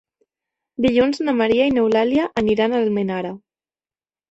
Dilluns 0.85 1.21
na 1.27 1.35
Maria 1.43 1.67
i 1.69 1.75
n'Eulàlia 1.77 2.27
aniran 2.45 2.73
a 2.73 2.83
Almenara. 2.87 3.37